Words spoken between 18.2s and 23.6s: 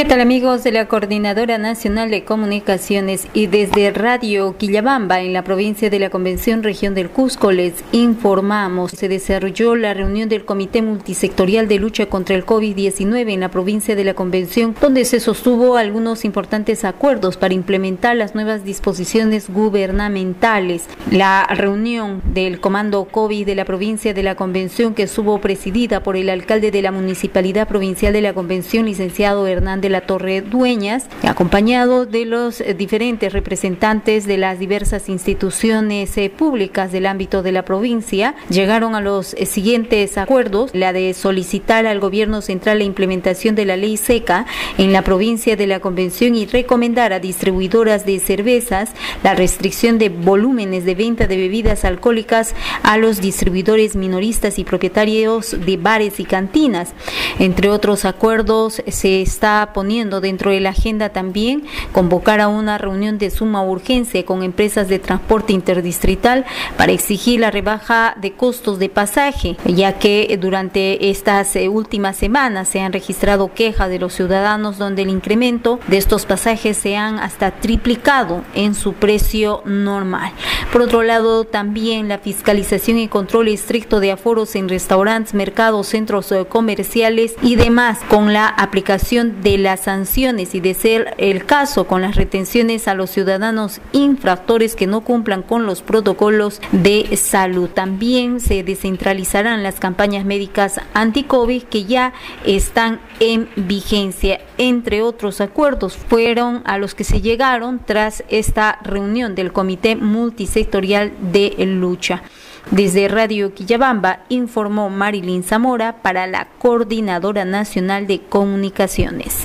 nuevas disposiciones gubernamentales. La reunión del Comando COVID de